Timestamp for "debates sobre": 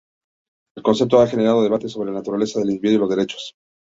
1.61-2.09